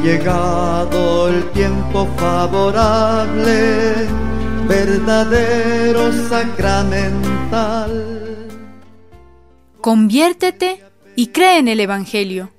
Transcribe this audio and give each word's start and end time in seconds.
Llegado 0.00 1.28
el 1.28 1.50
tiempo 1.52 2.08
favorable, 2.16 4.08
verdadero 4.66 6.10
sacramental. 6.28 8.48
Conviértete 9.80 10.84
y 11.14 11.28
cree 11.28 11.58
en 11.58 11.68
el 11.68 11.78
Evangelio. 11.78 12.50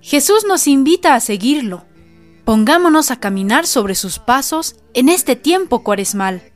Jesús 0.00 0.46
nos 0.48 0.66
invita 0.66 1.14
a 1.14 1.20
seguirlo. 1.20 1.84
Pongámonos 2.44 3.10
a 3.10 3.16
caminar 3.16 3.66
sobre 3.66 3.94
sus 3.94 4.18
pasos 4.18 4.76
en 4.94 5.08
este 5.08 5.36
tiempo 5.36 5.82
cuaresmal. 5.82 6.52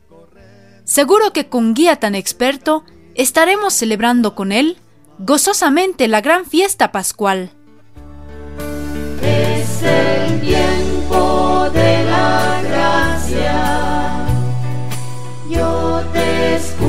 Seguro 0.83 1.33
que 1.33 1.47
con 1.47 1.73
guía 1.73 1.97
tan 1.97 2.15
experto 2.15 2.85
estaremos 3.13 3.73
celebrando 3.73 4.35
con 4.35 4.51
él 4.51 4.77
gozosamente 5.19 6.07
la 6.07 6.21
gran 6.21 6.45
fiesta 6.45 6.91
pascual. 6.91 7.51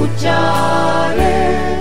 Escucharé. 0.05 1.79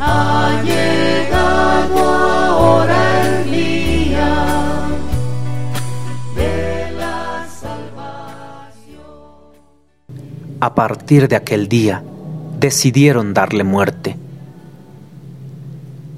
Ha 0.00 0.62
llegado 0.64 1.98
ahora 1.98 3.26
el 3.26 3.50
día 3.50 4.88
de 6.36 6.92
la 6.92 7.46
salvación. 7.48 9.02
A 10.60 10.74
partir 10.74 11.28
de 11.28 11.36
aquel 11.36 11.68
día, 11.68 12.02
decidieron 12.58 13.34
darle 13.34 13.64
muerte. 13.64 14.16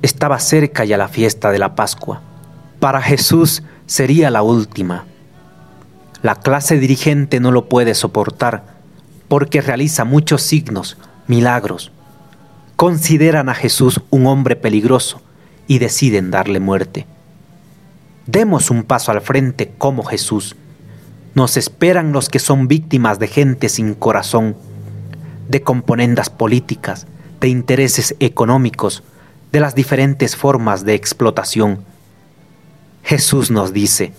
Estaba 0.02 0.38
cerca 0.38 0.84
ya 0.84 0.96
la 0.96 1.08
fiesta 1.08 1.50
de 1.50 1.58
la 1.58 1.74
Pascua. 1.74 2.20
Para 2.80 3.00
Jesús 3.00 3.62
sería 3.86 4.30
la 4.30 4.42
última. 4.42 5.04
La 6.22 6.34
clase 6.36 6.78
dirigente 6.78 7.40
no 7.40 7.52
lo 7.52 7.68
puede 7.68 7.94
soportar 7.94 8.76
porque 9.28 9.60
realiza 9.60 10.04
muchos 10.04 10.42
signos, 10.42 10.96
milagros. 11.26 11.92
Consideran 12.76 13.48
a 13.48 13.54
Jesús 13.54 14.00
un 14.10 14.26
hombre 14.26 14.56
peligroso 14.56 15.22
y 15.66 15.78
deciden 15.78 16.30
darle 16.30 16.60
muerte. 16.60 17.06
Demos 18.26 18.70
un 18.70 18.82
paso 18.82 19.12
al 19.12 19.20
frente 19.20 19.72
como 19.78 20.02
Jesús. 20.04 20.56
Nos 21.34 21.56
esperan 21.56 22.12
los 22.12 22.28
que 22.28 22.38
son 22.38 22.68
víctimas 22.68 23.18
de 23.18 23.28
gente 23.28 23.68
sin 23.68 23.94
corazón 23.94 24.56
de 25.48 25.62
componendas 25.62 26.30
políticas, 26.30 27.06
de 27.40 27.48
intereses 27.48 28.16
económicos, 28.20 29.02
de 29.52 29.60
las 29.60 29.74
diferentes 29.74 30.36
formas 30.36 30.84
de 30.84 30.94
explotación. 30.94 31.84
Jesús 33.02 33.50
nos 33.50 33.72
dice, 33.72 34.12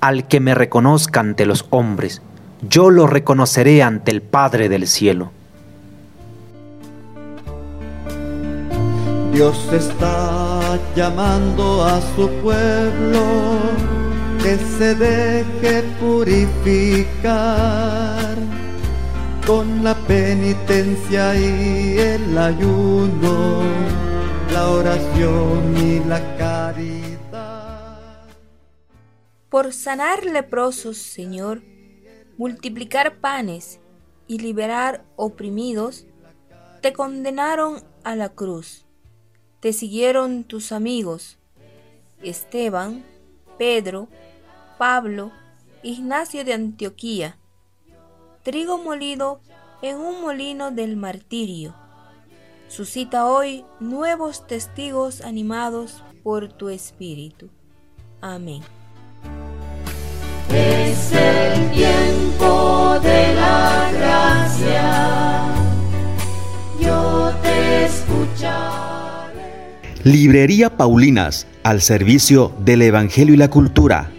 al 0.00 0.26
que 0.26 0.40
me 0.40 0.54
reconozca 0.54 1.20
ante 1.20 1.44
los 1.44 1.66
hombres, 1.70 2.22
yo 2.62 2.90
lo 2.90 3.06
reconoceré 3.06 3.82
ante 3.82 4.10
el 4.10 4.22
Padre 4.22 4.68
del 4.68 4.86
cielo. 4.86 5.32
Dios 9.38 9.72
está 9.72 10.76
llamando 10.96 11.84
a 11.84 12.00
su 12.00 12.28
pueblo 12.42 13.22
que 14.42 14.56
se 14.56 14.96
deje 14.96 15.84
purificar 16.00 17.36
con 19.46 19.84
la 19.84 19.94
penitencia 19.94 21.36
y 21.36 21.98
el 22.00 22.36
ayuno, 22.36 23.62
la 24.52 24.70
oración 24.70 25.76
y 25.86 26.00
la 26.00 26.18
caridad. 26.36 28.00
Por 29.48 29.72
sanar 29.72 30.24
leprosos, 30.24 30.96
Señor, 30.96 31.62
multiplicar 32.38 33.20
panes 33.20 33.78
y 34.26 34.40
liberar 34.40 35.04
oprimidos, 35.14 36.08
te 36.82 36.92
condenaron 36.92 37.84
a 38.02 38.16
la 38.16 38.30
cruz. 38.30 38.87
Te 39.60 39.72
siguieron 39.72 40.44
tus 40.44 40.70
amigos, 40.70 41.36
Esteban, 42.22 43.04
Pedro, 43.58 44.08
Pablo, 44.78 45.32
Ignacio 45.82 46.44
de 46.44 46.54
Antioquía, 46.54 47.38
trigo 48.44 48.78
molido 48.78 49.40
en 49.82 49.96
un 49.96 50.20
molino 50.20 50.70
del 50.70 50.96
martirio. 50.96 51.74
Suscita 52.68 53.26
hoy 53.26 53.64
nuevos 53.80 54.46
testigos 54.46 55.22
animados 55.22 56.04
por 56.22 56.52
tu 56.52 56.68
espíritu. 56.68 57.48
Amén. 58.20 58.62
Librería 70.12 70.74
Paulinas 70.74 71.46
al 71.62 71.82
servicio 71.82 72.54
del 72.64 72.80
Evangelio 72.80 73.34
y 73.34 73.36
la 73.36 73.50
cultura 73.50 74.10